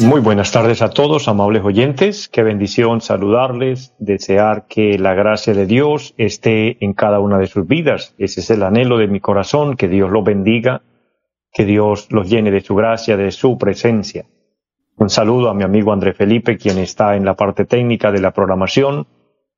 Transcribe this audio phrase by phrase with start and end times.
[0.00, 2.28] muy buenas tardes a todos, amables oyentes.
[2.28, 7.66] Qué bendición saludarles, desear que la gracia de Dios esté en cada una de sus
[7.66, 8.14] vidas.
[8.18, 10.82] Ese es el anhelo de mi corazón, que Dios los bendiga,
[11.52, 14.26] que Dios los llene de su gracia, de su presencia.
[14.96, 18.32] Un saludo a mi amigo André Felipe, quien está en la parte técnica de la
[18.32, 19.06] programación,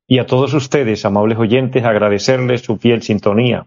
[0.06, 3.66] y a todos ustedes, amables oyentes, agradecerles su fiel sintonía.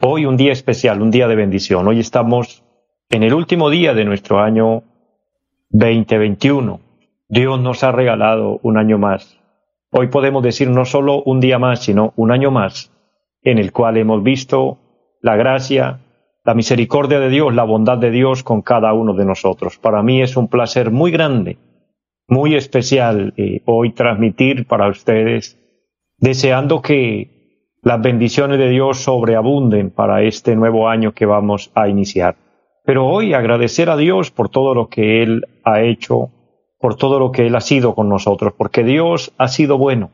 [0.00, 1.86] Hoy un día especial, un día de bendición.
[1.86, 2.63] Hoy estamos
[3.14, 4.82] en el último día de nuestro año
[5.70, 6.80] 2021.
[7.28, 9.38] Dios nos ha regalado un año más.
[9.92, 12.90] Hoy podemos decir no solo un día más, sino un año más,
[13.42, 14.78] en el cual hemos visto
[15.22, 16.00] la gracia,
[16.44, 19.78] la misericordia de Dios, la bondad de Dios con cada uno de nosotros.
[19.78, 21.56] Para mí es un placer muy grande,
[22.26, 25.56] muy especial eh, hoy transmitir para ustedes,
[26.18, 32.34] deseando que las bendiciones de Dios sobreabunden para este nuevo año que vamos a iniciar.
[32.84, 36.30] Pero hoy agradecer a Dios por todo lo que Él ha hecho,
[36.78, 40.10] por todo lo que Él ha sido con nosotros, porque Dios ha sido bueno,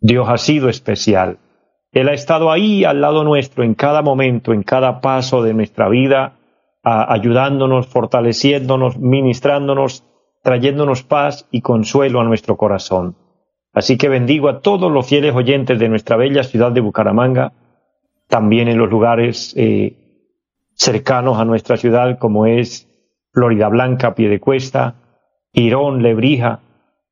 [0.00, 1.38] Dios ha sido especial.
[1.92, 5.90] Él ha estado ahí al lado nuestro en cada momento, en cada paso de nuestra
[5.90, 6.38] vida,
[6.82, 10.04] ayudándonos, fortaleciéndonos, ministrándonos,
[10.42, 13.16] trayéndonos paz y consuelo a nuestro corazón.
[13.74, 17.52] Así que bendigo a todos los fieles oyentes de nuestra bella ciudad de Bucaramanga,
[18.28, 20.01] también en los lugares eh,
[20.74, 22.88] cercanos a nuestra ciudad como es
[23.32, 24.94] Florida Blanca, Piedecuesta,
[25.52, 26.60] Irón, Lebrija,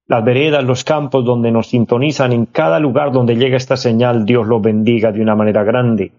[0.07, 4.47] las veredas, los campos donde nos sintonizan, en cada lugar donde llega esta señal, Dios
[4.47, 6.13] los bendiga de una manera grande.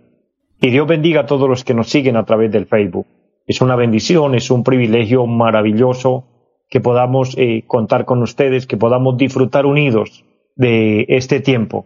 [0.61, 3.05] Y Dios bendiga a todos los que nos siguen a través del Facebook.
[3.45, 6.23] Es una bendición, es un privilegio maravilloso
[6.69, 10.23] que podamos eh, contar con ustedes, que podamos disfrutar unidos
[10.55, 11.85] de este tiempo,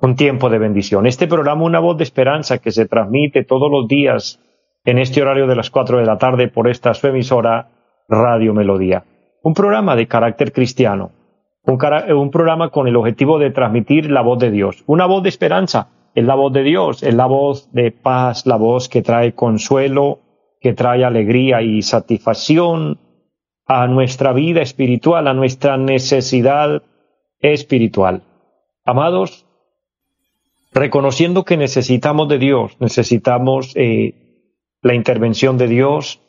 [0.00, 1.06] un tiempo de bendición.
[1.06, 4.40] Este programa, una voz de esperanza que se transmite todos los días
[4.86, 7.68] en este horario de las 4 de la tarde por esta su emisora
[8.08, 9.04] Radio Melodía.
[9.42, 11.10] Un programa de carácter cristiano,
[11.64, 11.78] un,
[12.14, 15.88] un, programa con el objetivo de transmitir la voz de Dios, una voz de esperanza,
[16.14, 20.20] es la voz de Dios, es la voz de paz, la voz que trae consuelo,
[20.60, 22.98] que trae alegría y satisfacción
[23.66, 26.82] a nuestra vida espiritual, a nuestra necesidad
[27.40, 28.22] espiritual.
[28.84, 29.46] Amados,
[30.72, 34.25] reconociendo que necesitamos de Dios, necesitamos eh,
[34.86, 36.20] la intervención de Dios,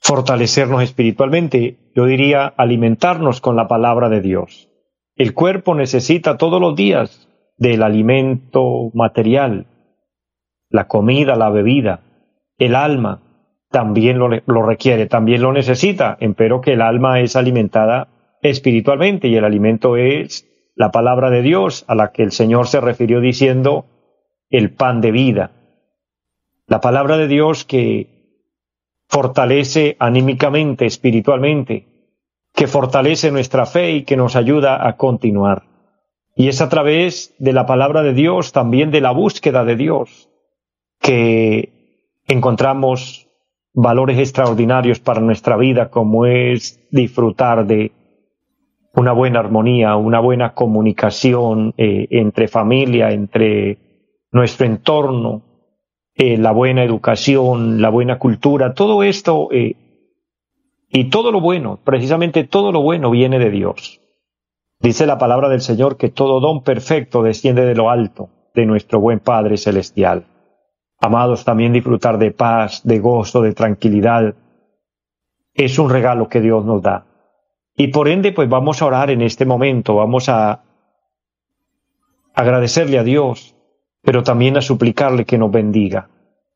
[0.00, 4.68] fortalecernos espiritualmente, yo diría alimentarnos con la palabra de Dios.
[5.16, 7.28] El cuerpo necesita todos los días
[7.58, 9.66] del alimento material,
[10.68, 12.02] la comida, la bebida.
[12.56, 13.20] El alma
[13.68, 18.06] también lo, lo requiere, también lo necesita, pero que el alma es alimentada
[18.42, 20.46] espiritualmente y el alimento es
[20.76, 23.86] la palabra de Dios a la que el Señor se refirió diciendo
[24.50, 25.50] el pan de vida
[26.70, 28.06] la palabra de Dios que
[29.08, 31.88] fortalece anímicamente, espiritualmente,
[32.54, 35.64] que fortalece nuestra fe y que nos ayuda a continuar.
[36.36, 40.30] Y es a través de la palabra de Dios, también de la búsqueda de Dios,
[41.00, 43.26] que encontramos
[43.74, 47.90] valores extraordinarios para nuestra vida, como es disfrutar de
[48.94, 53.76] una buena armonía, una buena comunicación eh, entre familia, entre
[54.30, 55.49] nuestro entorno,
[56.22, 59.74] eh, la buena educación, la buena cultura, todo esto eh,
[60.90, 64.02] y todo lo bueno, precisamente todo lo bueno viene de Dios.
[64.80, 69.00] Dice la palabra del Señor que todo don perfecto desciende de lo alto, de nuestro
[69.00, 70.26] buen Padre Celestial.
[70.98, 74.34] Amados, también disfrutar de paz, de gozo, de tranquilidad,
[75.54, 77.06] es un regalo que Dios nos da.
[77.78, 80.64] Y por ende, pues vamos a orar en este momento, vamos a
[82.34, 83.54] agradecerle a Dios
[84.02, 86.08] pero también a suplicarle que nos bendiga.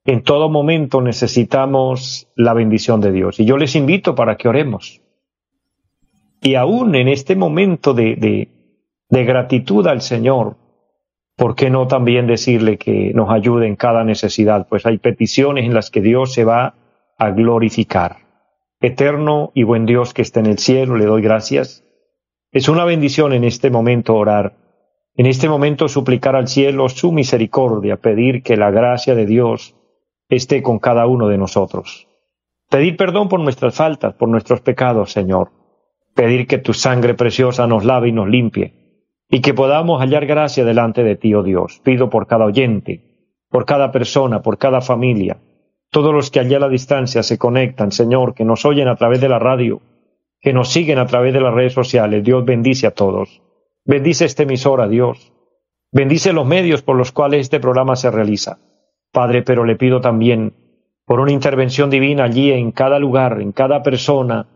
[0.05, 3.41] En todo momento necesitamos la bendición de Dios.
[3.41, 5.01] Y yo les invito para que oremos.
[6.43, 8.49] Y aún en este momento de, de,
[9.09, 10.57] de gratitud al Señor,
[11.37, 14.67] ¿por qué no también decirle que nos ayude en cada necesidad?
[14.69, 16.75] Pues hay peticiones en las que Dios se va
[17.17, 18.19] a glorificar.
[18.81, 21.83] Eterno y buen Dios que está en el cielo, le doy gracias.
[22.53, 24.64] Es una bendición en este momento orar
[25.17, 29.77] en este momento suplicar al cielo su misericordia, pedir que la gracia de Dios
[30.29, 32.09] esté con cada uno de nosotros.
[32.69, 35.51] Pedir perdón por nuestras faltas, por nuestros pecados, Señor.
[36.15, 38.85] Pedir que tu sangre preciosa nos lave y nos limpie
[39.29, 41.81] y que podamos hallar gracia delante de ti, oh Dios.
[41.83, 43.01] Pido por cada oyente,
[43.51, 45.39] por cada persona, por cada familia,
[45.91, 49.21] todos los que allá a la distancia se conectan, Señor, que nos oyen a través
[49.21, 49.81] de la radio,
[50.41, 52.25] que nos siguen a través de las redes sociales.
[52.25, 53.41] Dios bendice a todos.
[53.87, 55.33] Bendice esta emisora, Dios.
[55.93, 58.59] Bendice los medios por los cuales este programa se realiza.
[59.13, 60.55] Padre, pero le pido también
[61.05, 64.47] por una intervención divina allí en cada lugar, en cada persona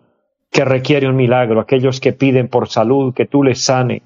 [0.50, 4.02] que requiere un milagro, aquellos que piden por salud, que tú les sane,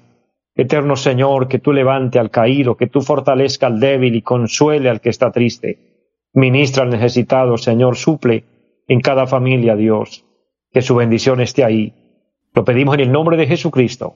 [0.55, 4.99] Eterno Señor, que tú levante al caído, que tú fortalezca al débil y consuele al
[4.99, 6.11] que está triste.
[6.33, 8.43] Ministra al necesitado, Señor, suple
[8.87, 10.25] en cada familia, Dios,
[10.71, 11.93] que su bendición esté ahí.
[12.53, 14.15] Lo pedimos en el nombre de Jesucristo,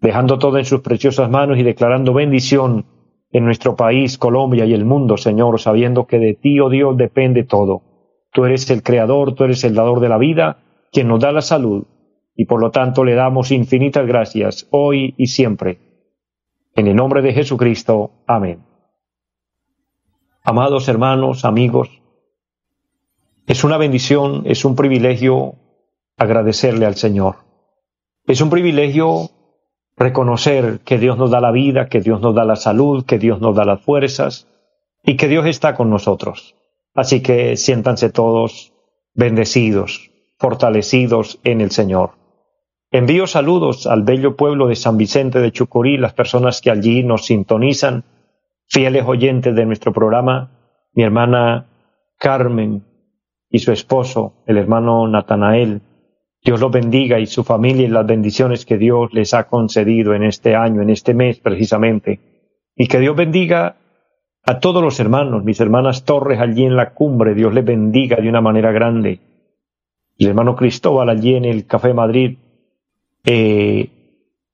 [0.00, 2.86] dejando todo en sus preciosas manos y declarando bendición
[3.32, 7.44] en nuestro país, Colombia y el mundo, Señor, sabiendo que de ti, oh Dios, depende
[7.44, 7.82] todo.
[8.32, 10.58] Tú eres el creador, tú eres el dador de la vida,
[10.90, 11.84] quien nos da la salud
[12.34, 15.78] y por lo tanto le damos infinitas gracias hoy y siempre.
[16.74, 18.12] En el nombre de Jesucristo.
[18.26, 18.64] Amén.
[20.42, 22.00] Amados hermanos, amigos,
[23.46, 25.56] es una bendición, es un privilegio
[26.16, 27.36] agradecerle al Señor.
[28.24, 29.30] Es un privilegio
[30.00, 33.40] reconocer que Dios nos da la vida, que Dios nos da la salud, que Dios
[33.42, 34.48] nos da las fuerzas
[35.04, 36.56] y que Dios está con nosotros.
[36.94, 38.72] Así que siéntanse todos
[39.14, 42.12] bendecidos, fortalecidos en el Señor.
[42.90, 47.26] Envío saludos al bello pueblo de San Vicente de Chucurí, las personas que allí nos
[47.26, 48.04] sintonizan,
[48.68, 50.50] fieles oyentes de nuestro programa,
[50.94, 51.66] mi hermana
[52.18, 52.84] Carmen
[53.50, 55.82] y su esposo, el hermano Natanael.
[56.42, 60.22] Dios los bendiga y su familia y las bendiciones que Dios les ha concedido en
[60.22, 62.20] este año, en este mes precisamente.
[62.74, 63.76] Y que Dios bendiga
[64.44, 68.28] a todos los hermanos, mis hermanas Torres allí en la cumbre, Dios les bendiga de
[68.28, 69.20] una manera grande.
[70.18, 72.38] El hermano Cristóbal allí en el Café Madrid,
[73.24, 73.90] eh,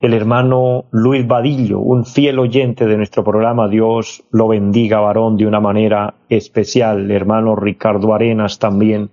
[0.01, 5.47] el hermano Luis Vadillo, un fiel oyente de nuestro programa, Dios lo bendiga, varón, de
[5.47, 9.11] una manera especial, el hermano Ricardo Arenas también,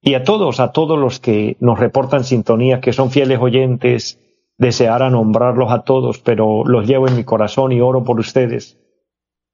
[0.00, 4.20] y a todos, a todos los que nos reportan sintonía, que son fieles oyentes,
[4.56, 8.78] deseara nombrarlos a todos, pero los llevo en mi corazón y oro por ustedes.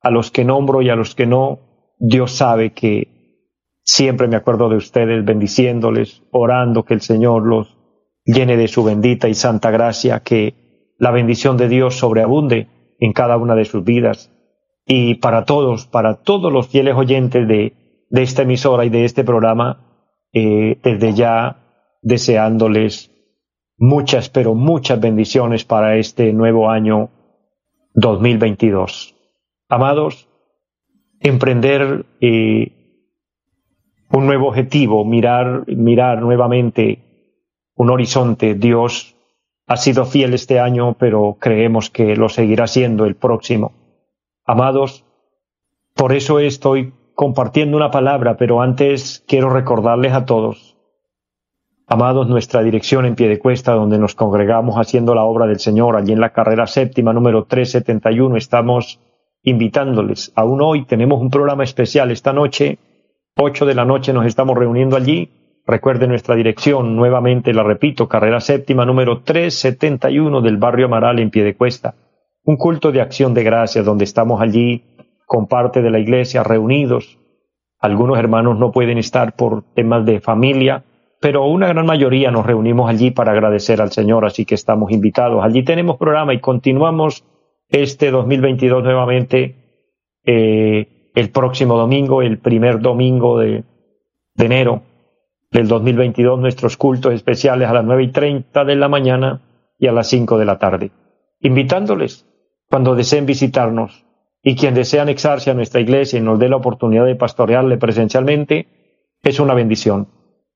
[0.03, 1.61] A los que nombro y a los que no,
[1.99, 3.09] Dios sabe que
[3.83, 7.77] siempre me acuerdo de ustedes, bendiciéndoles, orando que el Señor los
[8.25, 12.69] llene de su bendita y santa gracia, que la bendición de Dios sobreabunde
[12.99, 14.31] en cada una de sus vidas.
[14.87, 19.25] Y para todos, para todos los fieles oyentes de, de esta emisora y de este
[19.25, 19.84] programa,
[20.35, 21.57] eh, desde ya
[22.03, 23.11] deseándoles
[23.79, 27.11] muchas, pero muchas bendiciones para este nuevo año
[27.95, 29.15] 2022.
[29.69, 30.29] Amados,
[31.21, 32.73] emprender eh,
[34.11, 36.99] un nuevo objetivo, mirar, mirar nuevamente
[37.75, 38.55] un horizonte.
[38.55, 39.17] Dios
[39.67, 43.73] ha sido fiel este año, pero creemos que lo seguirá siendo el próximo.
[44.45, 45.05] Amados,
[45.95, 50.77] por eso estoy compartiendo una palabra, pero antes quiero recordarles a todos,
[51.87, 55.97] amados, nuestra dirección en pie de cuesta, donde nos congregamos haciendo la obra del Señor,
[55.97, 59.01] allí en la carrera séptima número 371, estamos
[59.43, 60.33] invitándoles.
[60.35, 62.11] Aún hoy tenemos un programa especial.
[62.11, 62.79] Esta noche,
[63.37, 65.31] ocho de la noche, nos estamos reuniendo allí
[65.67, 71.95] Recuerde nuestra dirección, nuevamente la repito, carrera séptima número 371 del barrio Amaral en Piedecuesta.
[72.45, 74.85] Un culto de acción de gracias donde estamos allí
[75.27, 77.19] con parte de la iglesia reunidos.
[77.79, 80.85] Algunos hermanos no pueden estar por temas de familia,
[81.21, 85.45] pero una gran mayoría nos reunimos allí para agradecer al Señor, así que estamos invitados.
[85.45, 87.25] Allí tenemos programa y continuamos
[87.69, 89.57] este 2022 nuevamente
[90.25, 93.65] eh, el próximo domingo, el primer domingo de,
[94.35, 94.83] de enero
[95.51, 99.41] del 2022 nuestros cultos especiales a las nueve y treinta de la mañana
[99.79, 100.91] y a las cinco de la tarde,
[101.41, 102.27] invitándoles
[102.69, 104.04] cuando deseen visitarnos
[104.47, 108.67] y quien desea anexarse a nuestra iglesia y nos dé la oportunidad de pastorearle presencialmente,
[109.23, 110.09] es una bendición.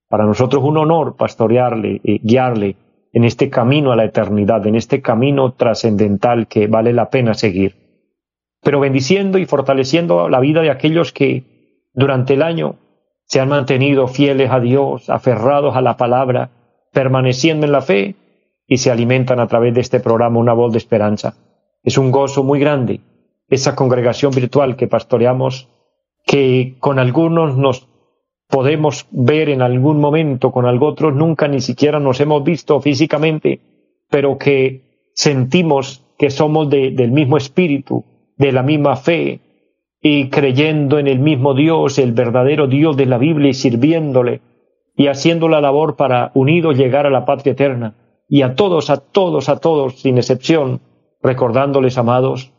[0.08, 2.76] Para nosotros un honor pastorearle, y guiarle
[3.14, 7.76] en este camino a la eternidad, en este camino trascendental que vale la pena seguir.
[8.62, 12.76] Pero bendiciendo y fortaleciendo la vida de aquellos que durante el año
[13.24, 16.50] se han mantenido fieles a Dios, aferrados a la palabra,
[16.92, 18.16] permaneciendo en la fe
[18.66, 21.36] y se alimentan a través de este programa una voz de esperanza.
[21.82, 23.00] Es un gozo muy grande
[23.48, 25.68] esa congregación virtual que pastoreamos,
[26.26, 27.88] que con algunos nos
[28.48, 33.60] podemos ver en algún momento, con otros nunca ni siquiera nos hemos visto físicamente,
[34.10, 38.04] pero que sentimos que somos del mismo espíritu,
[38.36, 39.40] de la misma fe,
[40.00, 44.40] y creyendo en el mismo Dios, el verdadero Dios de la Biblia y sirviéndole
[44.96, 47.94] y haciendo la labor para unidos llegar a la patria eterna.
[48.28, 50.80] Y a todos, a todos, a todos, sin excepción,
[51.22, 52.52] recordándoles, amados,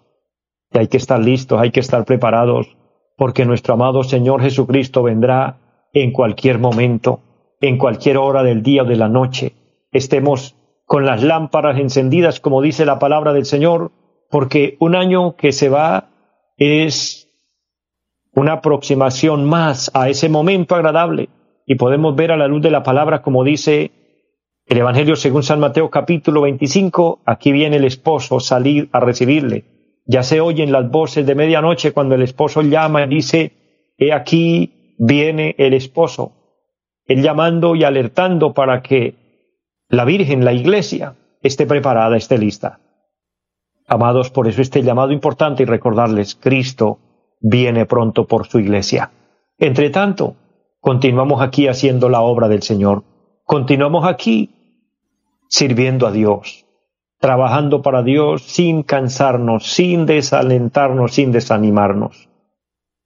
[0.72, 2.78] que hay que estar listos, hay que estar preparados,
[3.18, 5.58] porque nuestro amado Señor Jesucristo vendrá
[5.94, 7.22] en cualquier momento,
[7.62, 9.54] en cualquier hora del día o de la noche.
[9.92, 13.92] Estemos con las lámparas encendidas, como dice la palabra del Señor,
[14.30, 16.10] porque un año que se va
[16.58, 17.28] es
[18.34, 21.30] una aproximación más a ese momento agradable
[21.66, 23.92] y podemos ver a la luz de la palabra como dice
[24.66, 29.79] el Evangelio según San Mateo capítulo 25, aquí viene el esposo salir a recibirle.
[30.12, 34.96] Ya se oyen las voces de medianoche cuando el esposo llama y dice, he aquí
[34.98, 36.32] viene el esposo.
[37.06, 39.14] Él llamando y alertando para que
[39.88, 41.14] la Virgen, la Iglesia,
[41.44, 42.80] esté preparada, esté lista.
[43.86, 46.98] Amados, por eso este llamado importante y recordarles, Cristo
[47.40, 49.12] viene pronto por su iglesia.
[49.60, 50.38] Entre tanto,
[50.80, 53.04] continuamos aquí haciendo la obra del Señor.
[53.44, 54.56] Continuamos aquí
[55.50, 56.66] sirviendo a Dios,
[57.20, 62.30] trabajando para Dios sin cansarnos, sin desalentarnos, sin desanimarnos.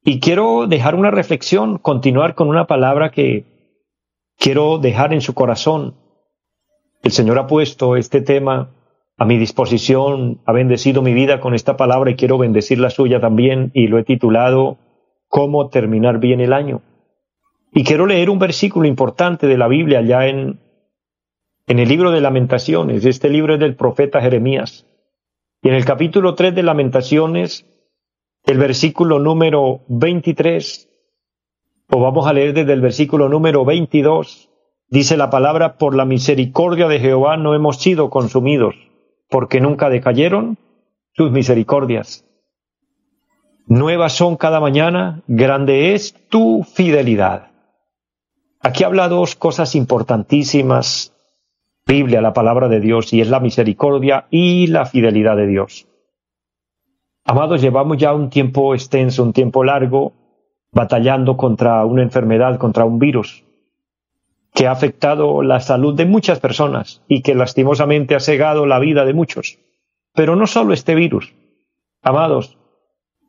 [0.05, 3.45] Y quiero dejar una reflexión, continuar con una palabra que
[4.37, 5.95] quiero dejar en su corazón.
[7.01, 8.69] El Señor ha puesto este tema
[9.17, 13.19] a mi disposición, ha bendecido mi vida con esta palabra y quiero bendecir la suya
[13.19, 14.77] también y lo he titulado
[15.27, 16.81] Cómo terminar bien el año.
[17.71, 20.59] Y quiero leer un versículo importante de la Biblia allá en,
[21.67, 23.05] en el libro de lamentaciones.
[23.05, 24.85] Este libro es del profeta Jeremías.
[25.61, 27.65] Y en el capítulo 3 de lamentaciones,
[28.43, 30.89] el versículo número 23,
[31.89, 34.49] o vamos a leer desde el versículo número 22,
[34.89, 38.75] dice la palabra, por la misericordia de Jehová no hemos sido consumidos
[39.29, 40.57] porque nunca decayeron
[41.13, 42.25] sus misericordias.
[43.65, 47.51] Nuevas son cada mañana, grande es tu fidelidad.
[48.59, 51.13] Aquí habla dos cosas importantísimas,
[51.85, 55.87] Biblia, la palabra de Dios, y es la misericordia y la fidelidad de Dios.
[57.25, 60.13] Amados, llevamos ya un tiempo extenso, un tiempo largo,
[60.71, 63.43] batallando contra una enfermedad, contra un virus
[64.53, 69.03] que ha afectado la salud de muchas personas y que lastimosamente ha cegado la vida
[69.03, 69.57] de muchos.
[70.13, 71.33] Pero no solo este virus.
[72.03, 72.57] Amados,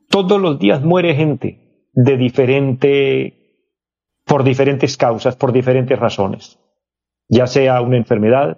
[0.09, 3.63] todos los días muere gente de diferente,
[4.25, 6.59] por diferentes causas, por diferentes razones.
[7.27, 8.57] Ya sea una enfermedad,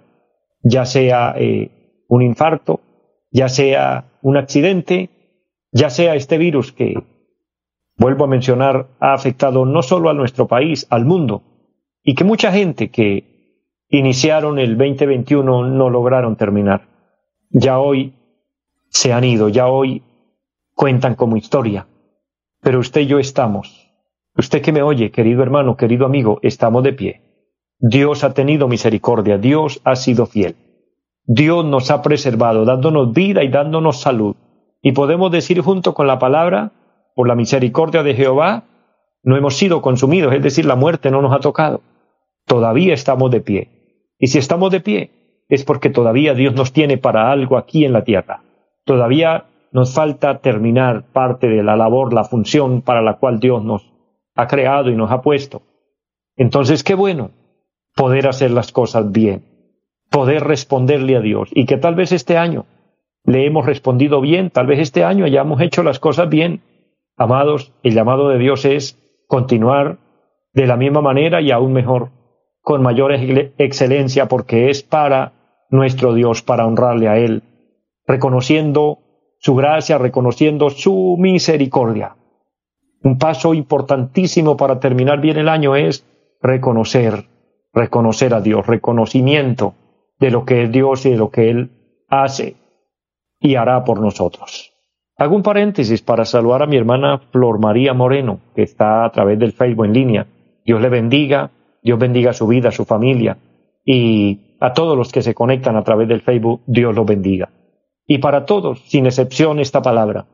[0.62, 2.80] ya sea eh, un infarto,
[3.30, 5.10] ya sea un accidente,
[5.72, 6.94] ya sea este virus que,
[7.96, 11.42] vuelvo a mencionar, ha afectado no solo a nuestro país, al mundo,
[12.02, 16.88] y que mucha gente que iniciaron el 2021 no lograron terminar.
[17.50, 18.14] Ya hoy
[18.88, 20.02] se han ido, ya hoy
[20.74, 21.86] cuentan como historia.
[22.60, 23.90] Pero usted y yo estamos.
[24.36, 27.27] Usted que me oye, querido hermano, querido amigo, estamos de pie.
[27.80, 30.56] Dios ha tenido misericordia, Dios ha sido fiel.
[31.24, 34.34] Dios nos ha preservado, dándonos vida y dándonos salud.
[34.82, 36.72] Y podemos decir junto con la palabra,
[37.14, 38.64] por la misericordia de Jehová,
[39.22, 41.82] no hemos sido consumidos, es decir, la muerte no nos ha tocado.
[42.46, 43.68] Todavía estamos de pie.
[44.18, 47.92] Y si estamos de pie, es porque todavía Dios nos tiene para algo aquí en
[47.92, 48.42] la tierra.
[48.84, 53.92] Todavía nos falta terminar parte de la labor, la función para la cual Dios nos
[54.34, 55.62] ha creado y nos ha puesto.
[56.36, 57.30] Entonces, qué bueno
[57.98, 59.42] poder hacer las cosas bien,
[60.08, 62.64] poder responderle a Dios y que tal vez este año
[63.24, 66.62] le hemos respondido bien, tal vez este año hayamos hecho las cosas bien.
[67.16, 69.98] Amados, el llamado de Dios es continuar
[70.52, 72.10] de la misma manera y aún mejor,
[72.60, 73.12] con mayor
[73.58, 75.32] excelencia, porque es para
[75.68, 77.42] nuestro Dios, para honrarle a Él,
[78.06, 79.00] reconociendo
[79.40, 82.14] su gracia, reconociendo su misericordia.
[83.02, 86.06] Un paso importantísimo para terminar bien el año es
[86.40, 87.24] reconocer,
[87.78, 89.74] reconocer a Dios, reconocimiento
[90.18, 91.70] de lo que es Dios y de lo que Él
[92.08, 92.56] hace
[93.40, 94.72] y hará por nosotros.
[95.16, 99.38] Hago un paréntesis para saludar a mi hermana Flor María Moreno, que está a través
[99.38, 100.26] del Facebook en línea.
[100.64, 101.50] Dios le bendiga,
[101.82, 103.38] Dios bendiga su vida, su familia
[103.84, 107.48] y a todos los que se conectan a través del Facebook, Dios los bendiga.
[108.06, 110.26] Y para todos, sin excepción, esta palabra.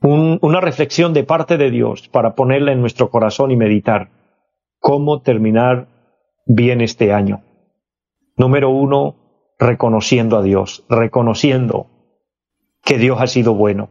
[0.00, 4.08] una reflexión de parte de Dios para ponerla en nuestro corazón y meditar
[4.82, 5.86] cómo terminar
[6.44, 7.42] bien este año.
[8.36, 11.86] Número uno, reconociendo a Dios, reconociendo
[12.82, 13.90] que Dios ha sido bueno,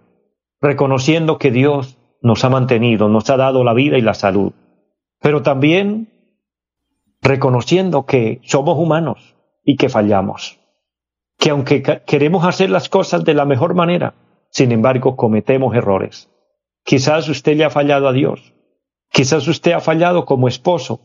[0.59, 4.51] reconociendo que Dios nos ha mantenido, nos ha dado la vida y la salud,
[5.21, 6.09] pero también
[7.21, 10.59] reconociendo que somos humanos y que fallamos,
[11.39, 14.13] que aunque queremos hacer las cosas de la mejor manera,
[14.49, 16.29] sin embargo cometemos errores.
[16.83, 18.50] Quizás usted le ha fallado a Dios,
[19.11, 20.99] quizás usted ha fallado como esposo,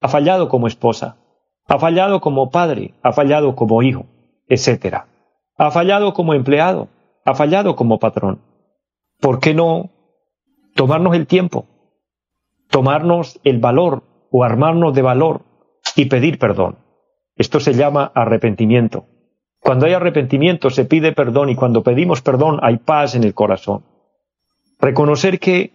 [0.00, 1.16] ha fallado como esposa,
[1.68, 4.06] ha fallado como padre, ha fallado como hijo,
[4.48, 5.04] etc.
[5.56, 6.88] Ha fallado como empleado,
[7.24, 8.40] ha fallado como patrón.
[9.20, 9.90] ¿Por qué no
[10.74, 11.66] tomarnos el tiempo,
[12.70, 15.42] tomarnos el valor o armarnos de valor
[15.94, 16.78] y pedir perdón?
[17.36, 19.06] Esto se llama arrepentimiento.
[19.60, 23.84] Cuando hay arrepentimiento se pide perdón y cuando pedimos perdón hay paz en el corazón.
[24.78, 25.72] Reconocer que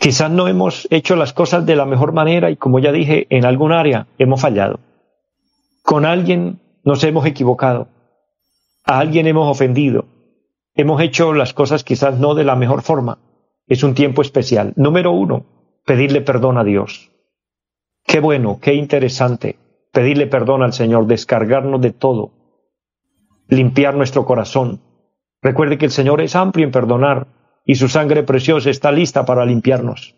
[0.00, 3.44] quizás no hemos hecho las cosas de la mejor manera y como ya dije, en
[3.44, 4.80] algún área hemos fallado.
[5.82, 7.88] Con alguien nos hemos equivocado.
[8.84, 10.06] A alguien hemos ofendido.
[10.74, 13.18] Hemos hecho las cosas quizás no de la mejor forma.
[13.66, 14.72] Es un tiempo especial.
[14.76, 15.44] Número uno,
[15.84, 17.10] pedirle perdón a Dios.
[18.06, 19.58] Qué bueno, qué interesante.
[19.92, 22.30] Pedirle perdón al Señor, descargarnos de todo,
[23.48, 24.80] limpiar nuestro corazón.
[25.42, 27.26] Recuerde que el Señor es amplio en perdonar
[27.70, 30.16] y su sangre preciosa está lista para limpiarnos.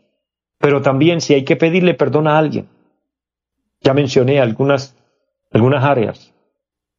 [0.57, 2.67] Pero también si hay que pedirle perdón a alguien.
[3.83, 4.97] Ya mencioné algunas,
[5.51, 6.33] algunas áreas.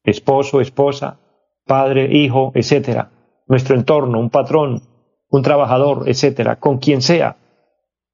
[0.04, 1.18] Esposo, esposa,
[1.66, 3.10] padre, hijo, etcétera.
[3.48, 4.82] Nuestro entorno, un patrón,
[5.28, 7.36] un trabajador, etcétera, con quien sea.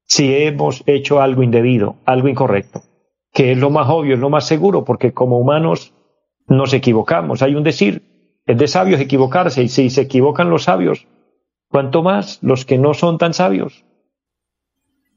[0.03, 2.81] Si hemos hecho algo indebido, algo incorrecto,
[3.31, 5.93] que es lo más obvio, es lo más seguro, porque como humanos
[6.47, 7.43] nos equivocamos.
[7.43, 11.05] Hay un decir, es de sabios equivocarse, y si se equivocan los sabios,
[11.71, 13.83] ¿cuánto más los que no son tan sabios?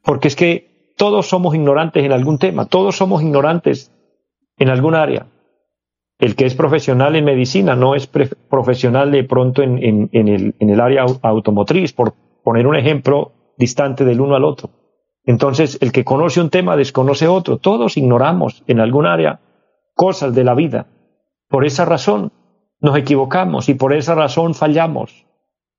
[0.02, 3.92] Porque es que todos somos ignorantes en algún tema, todos somos ignorantes
[4.56, 5.26] en algún área.
[6.18, 10.80] El que es profesional en medicina no es profesional de pronto en, el, en el
[10.80, 14.70] área automotriz, por poner un ejemplo distante del uno al otro.
[15.25, 17.58] Entonces, el que conoce un tema desconoce otro.
[17.58, 19.40] Todos ignoramos en algún área
[19.94, 20.87] cosas de la vida.
[21.49, 22.32] Por esa razón
[22.80, 25.25] nos equivocamos y por esa razón fallamos.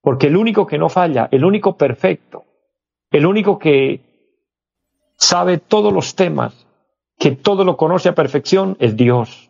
[0.06, 2.44] Porque el único que no falla, el único perfecto,
[3.10, 4.02] el único que
[5.16, 6.68] sabe todos los temas,
[7.18, 9.50] que todo lo conoce a perfección, es Dios.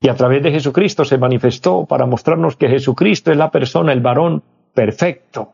[0.00, 4.00] Y a través de Jesucristo se manifestó para mostrarnos que Jesucristo es la persona, el
[4.00, 5.52] varón perfecto,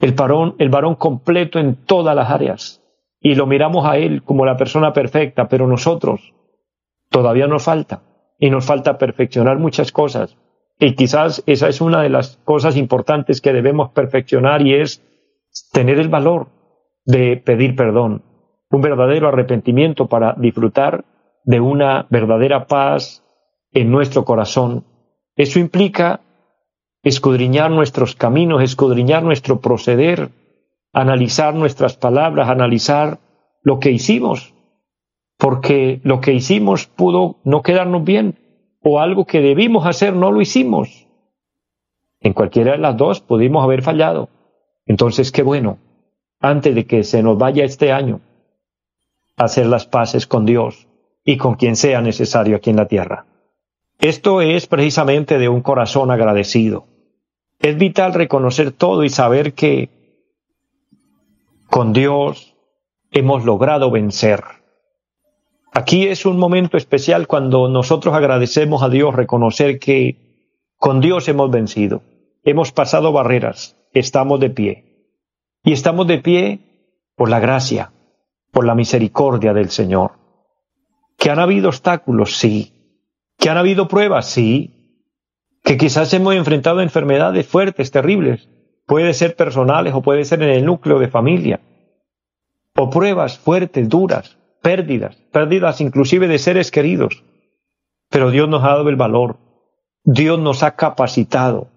[0.00, 2.82] el varón, el varón completo en todas las áreas.
[3.20, 6.34] Y lo miramos a Él como la persona perfecta, pero nosotros
[7.08, 8.02] todavía nos falta.
[8.36, 10.36] Y nos falta perfeccionar muchas cosas.
[10.80, 15.02] Y quizás esa es una de las cosas importantes que debemos perfeccionar y es
[15.72, 16.48] tener el valor
[17.04, 18.22] de pedir perdón,
[18.70, 21.04] un verdadero arrepentimiento para disfrutar
[21.44, 23.22] de una verdadera paz
[23.72, 24.86] en nuestro corazón.
[25.36, 26.20] Eso implica
[27.02, 30.30] escudriñar nuestros caminos, escudriñar nuestro proceder,
[30.94, 33.18] analizar nuestras palabras, analizar
[33.62, 34.54] lo que hicimos,
[35.36, 38.38] porque lo que hicimos pudo no quedarnos bien,
[38.82, 41.06] o algo que debimos hacer no lo hicimos.
[42.20, 44.28] En cualquiera de las dos pudimos haber fallado.
[44.86, 45.78] Entonces, qué bueno,
[46.40, 48.20] antes de que se nos vaya este año,
[49.36, 50.86] hacer las paces con Dios
[51.24, 53.26] y con quien sea necesario aquí en la tierra.
[53.98, 56.86] Esto es precisamente de un corazón agradecido.
[57.58, 59.90] Es vital reconocer todo y saber que
[61.68, 62.56] con Dios
[63.12, 64.42] hemos logrado vencer
[65.72, 71.50] Aquí es un momento especial cuando nosotros agradecemos a Dios, reconocer que con Dios hemos
[71.50, 72.02] vencido,
[72.42, 74.84] hemos pasado barreras, estamos de pie.
[75.62, 76.58] Y estamos de pie
[77.14, 77.92] por la gracia,
[78.50, 80.12] por la misericordia del Señor.
[81.16, 82.96] Que han habido obstáculos, sí.
[83.38, 85.04] Que han habido pruebas, sí.
[85.62, 88.48] Que quizás hemos enfrentado enfermedades fuertes, terribles.
[88.86, 91.60] Puede ser personales o puede ser en el núcleo de familia.
[92.74, 97.24] O pruebas fuertes, duras pérdidas, pérdidas inclusive de seres queridos.
[98.08, 99.38] Pero Dios nos ha dado el valor,
[100.04, 101.68] Dios nos ha capacitado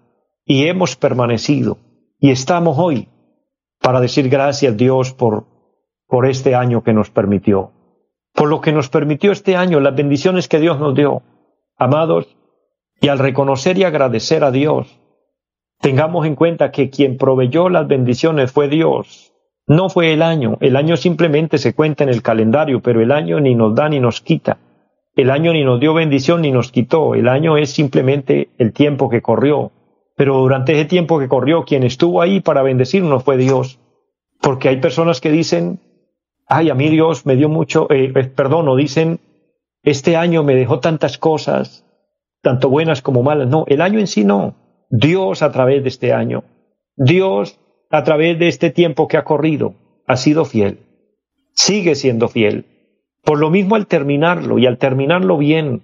[0.44, 1.78] y hemos permanecido
[2.18, 3.08] y estamos hoy
[3.80, 5.46] para decir gracias a Dios por,
[6.06, 7.72] por este año que nos permitió,
[8.32, 11.22] por lo que nos permitió este año, las bendiciones que Dios nos dio.
[11.76, 12.36] Amados,
[13.00, 14.98] y al reconocer y agradecer a Dios,
[15.80, 19.33] tengamos en cuenta que quien proveyó las bendiciones fue Dios
[19.66, 23.40] no fue el año, el año simplemente se cuenta en el calendario, pero el año
[23.40, 24.58] ni nos da ni nos quita.
[25.16, 29.08] El año ni nos dio bendición ni nos quitó, el año es simplemente el tiempo
[29.08, 29.70] que corrió.
[30.16, 33.78] Pero durante ese tiempo que corrió, quien estuvo ahí para bendecirnos fue Dios.
[34.40, 35.80] Porque hay personas que dicen,
[36.46, 39.20] ay, a mí Dios me dio mucho, eh, eh, perdón, o dicen,
[39.82, 41.84] este año me dejó tantas cosas,
[42.42, 43.48] tanto buenas como malas.
[43.48, 44.54] No, el año en sí no.
[44.90, 46.44] Dios a través de este año.
[46.96, 47.58] Dios
[47.94, 49.74] a través de este tiempo que ha corrido,
[50.08, 50.80] ha sido fiel,
[51.52, 52.66] sigue siendo fiel.
[53.22, 55.82] Por lo mismo al terminarlo y al terminarlo bien,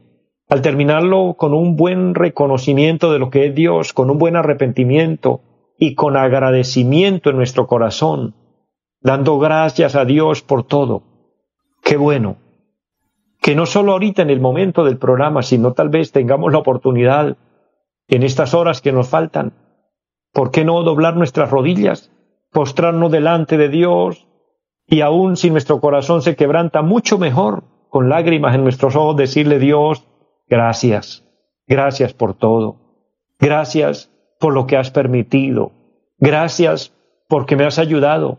[0.48, 5.42] al terminarlo con un buen reconocimiento de lo que es Dios, con un buen arrepentimiento
[5.78, 8.34] y con agradecimiento en nuestro corazón,
[9.00, 11.04] dando gracias a Dios por todo.
[11.84, 12.38] Qué bueno,
[13.40, 17.36] que no solo ahorita en el momento del programa, sino tal vez tengamos la oportunidad
[18.08, 19.52] en estas horas que nos faltan,
[20.40, 22.10] ¿por qué no doblar nuestras rodillas,
[22.50, 24.26] postrarnos delante de Dios
[24.86, 29.58] y aún si nuestro corazón se quebranta, mucho mejor, con lágrimas en nuestros ojos, decirle
[29.58, 30.06] Dios,
[30.48, 31.26] gracias,
[31.66, 32.76] gracias por todo,
[33.38, 35.72] gracias por lo que has permitido,
[36.16, 36.94] gracias
[37.28, 38.38] porque me has ayudado,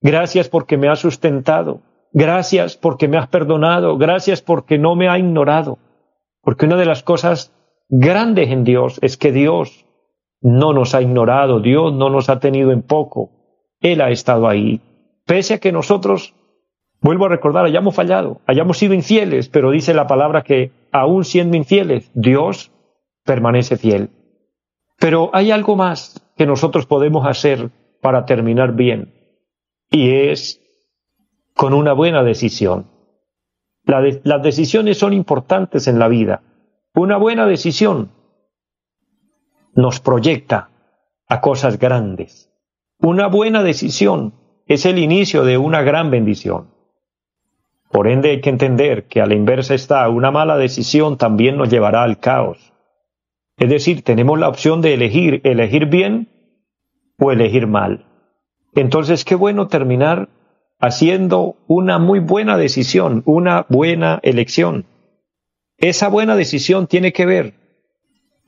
[0.00, 1.80] gracias porque me has sustentado,
[2.12, 3.96] Gracias porque me has perdonado.
[3.96, 5.78] Gracias porque no me ha ignorado.
[6.42, 7.52] Porque una de las cosas
[7.88, 9.86] grandes en Dios es que Dios
[10.40, 11.60] no nos ha ignorado.
[11.60, 13.30] Dios no nos ha tenido en poco.
[13.80, 14.80] Él ha estado ahí.
[15.26, 16.34] Pese a que nosotros,
[17.00, 21.56] vuelvo a recordar, hayamos fallado, hayamos sido infieles, pero dice la palabra que aún siendo
[21.56, 22.72] infieles, Dios
[23.24, 24.10] permanece fiel.
[24.98, 29.14] Pero hay algo más que nosotros podemos hacer para terminar bien.
[29.90, 30.60] Y es
[31.54, 32.86] con una buena decisión.
[33.84, 36.42] las decisiones son importantes en la vida.
[36.94, 38.10] Una buena decisión
[39.74, 40.70] nos proyecta
[41.28, 42.50] a cosas grandes.
[42.98, 44.34] Una buena decisión
[44.66, 46.68] es el inicio de una gran bendición.
[47.90, 51.70] Por ende hay que entender que a la inversa está una mala decisión también nos
[51.70, 52.72] llevará al caos.
[53.56, 56.28] Es decir, tenemos la opción de elegir, elegir bien
[57.18, 58.06] o elegir mal.
[58.74, 60.28] Entonces, qué bueno terminar
[60.78, 64.86] haciendo una muy buena decisión, una buena elección.
[65.76, 67.54] Esa buena decisión tiene que ver,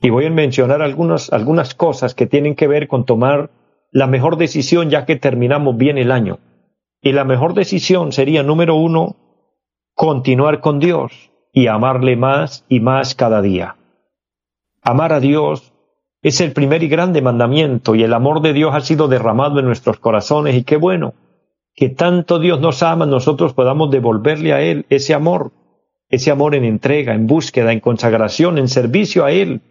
[0.03, 3.49] y voy a mencionar algunas, algunas cosas que tienen que ver con tomar
[3.89, 6.39] la mejor decisión ya que terminamos bien el año.
[7.01, 9.15] Y la mejor decisión sería, número uno,
[9.95, 13.77] continuar con Dios y amarle más y más cada día.
[14.81, 15.71] Amar a Dios
[16.21, 19.65] es el primer y grande mandamiento y el amor de Dios ha sido derramado en
[19.65, 21.13] nuestros corazones y qué bueno
[21.75, 25.53] que tanto Dios nos ama, nosotros podamos devolverle a Él ese amor,
[26.09, 29.61] ese amor en entrega, en búsqueda, en consagración, en servicio a Él.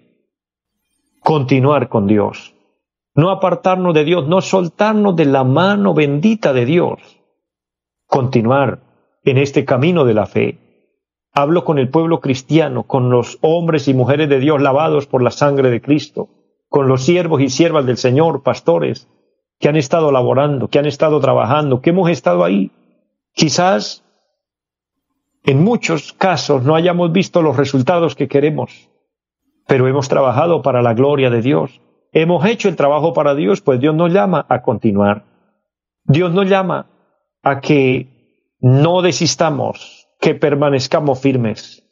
[1.32, 2.54] Continuar con Dios.
[3.14, 7.00] No apartarnos de Dios, no soltarnos de la mano bendita de Dios.
[8.06, 8.80] Continuar
[9.24, 10.58] en este camino de la fe.
[11.32, 15.30] Hablo con el pueblo cristiano, con los hombres y mujeres de Dios lavados por la
[15.30, 16.28] sangre de Cristo,
[16.68, 19.08] con los siervos y siervas del Señor, pastores,
[19.58, 22.70] que han estado laborando, que han estado trabajando, que hemos estado ahí.
[23.32, 24.04] Quizás
[25.44, 28.91] en muchos casos no hayamos visto los resultados que queremos,
[29.72, 31.80] pero hemos trabajado para la gloria de Dios.
[32.12, 35.24] Hemos hecho el trabajo para Dios, pues Dios nos llama a continuar.
[36.04, 36.90] Dios nos llama
[37.42, 41.88] a que no desistamos, que permanezcamos firmes.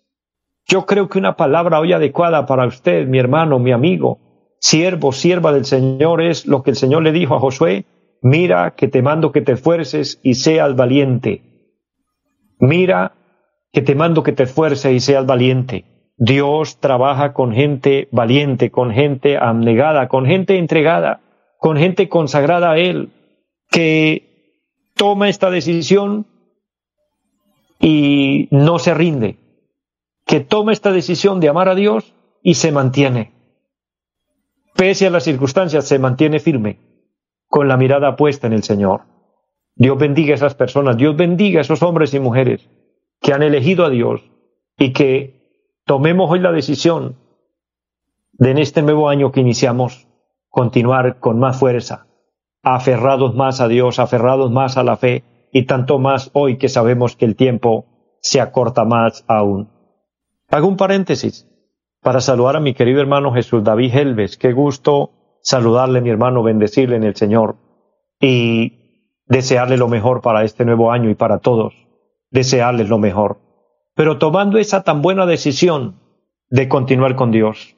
[0.66, 4.18] Yo creo que una palabra hoy adecuada para usted, mi hermano, mi amigo,
[4.58, 7.86] siervo, sierva del Señor es lo que el Señor le dijo a Josué,
[8.20, 11.40] mira que te mando que te esfuerces y seas valiente.
[12.58, 13.14] Mira
[13.72, 15.89] que te mando que te esfuerces y seas valiente.
[16.20, 21.20] Dios trabaja con gente valiente, con gente abnegada, con gente entregada,
[21.59, 23.11] con gente consagrada a Él,
[23.68, 24.62] que
[24.94, 26.26] toma esta decisión
[27.80, 29.37] y no se rinde,
[30.24, 33.33] que toma esta decisión de amar a Dios y se mantiene
[34.80, 36.78] pese a las circunstancias, se mantiene firme,
[37.48, 39.02] con la mirada puesta en el Señor.
[39.74, 42.66] Dios bendiga a esas personas, Dios bendiga a esos hombres y mujeres
[43.20, 44.22] que han elegido a Dios
[44.78, 45.39] y que
[45.90, 47.16] tomemos hoy la decisión
[48.35, 50.07] de en este nuevo año que iniciamos
[50.48, 52.07] continuar con más fuerza,
[52.62, 57.16] aferrados más a Dios, aferrados más a la fe y tanto más hoy que sabemos
[57.16, 57.87] que el tiempo
[58.20, 59.68] se acorta más aún.
[60.48, 61.48] Hago un paréntesis
[62.00, 64.37] para saludar a mi querido hermano Jesús David Helves.
[64.37, 65.11] Qué gusto
[65.42, 67.57] saludarle, mi hermano, bendecirle en el Señor
[68.20, 71.74] y desearle lo mejor para este nuevo año y para todos.
[72.31, 73.49] Desearles lo mejor.
[74.00, 75.96] Pero tomando esa tan buena decisión
[76.48, 77.76] de continuar con Dios.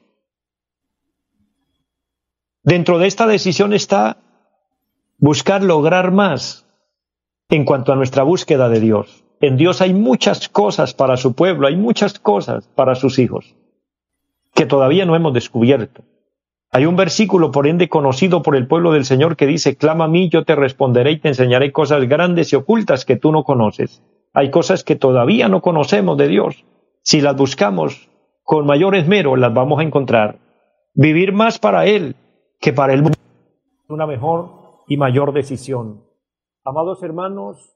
[2.63, 4.19] Dentro de esta decisión está
[5.17, 6.65] buscar lograr más
[7.49, 9.25] en cuanto a nuestra búsqueda de Dios.
[9.41, 13.53] En Dios hay muchas cosas para su pueblo, hay muchas cosas para sus hijos
[14.55, 16.03] que todavía no hemos descubierto.
[16.71, 20.07] Hay un versículo, por ende, conocido por el pueblo del Señor que dice, clama a
[20.07, 24.01] mí, yo te responderé y te enseñaré cosas grandes y ocultas que tú no conoces.
[24.33, 26.65] Hay cosas que todavía no conocemos de Dios.
[27.01, 28.09] Si las buscamos
[28.43, 30.39] con mayor esmero, las vamos a encontrar.
[30.93, 32.15] Vivir más para Él
[32.59, 33.17] que para el mundo
[33.83, 36.03] es una mejor y mayor decisión.
[36.63, 37.75] Amados hermanos,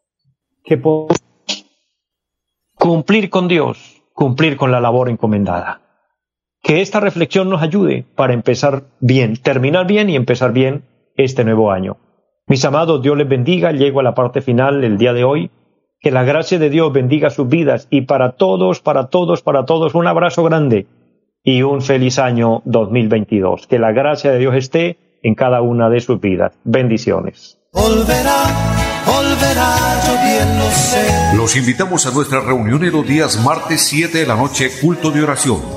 [0.63, 1.17] que podemos
[2.75, 5.81] cumplir con Dios, cumplir con la labor encomendada
[6.67, 10.83] que esta reflexión nos ayude para empezar bien, terminar bien y empezar bien
[11.15, 11.95] este nuevo año.
[12.45, 13.71] Mis amados, Dios les bendiga.
[13.71, 15.49] Llego a la parte final el día de hoy
[15.99, 19.95] Que la gracia de Dios bendiga sus vidas y para todos, para todos, para todos,
[19.95, 20.85] un abrazo grande
[21.43, 23.67] y un feliz año 2022.
[23.67, 26.53] Que la gracia de Dios esté en cada una de sus vidas.
[26.63, 27.57] Bendiciones.
[31.35, 35.23] Los invitamos a nuestra reunión en los días martes 7 de la noche, culto de
[35.23, 35.76] oración.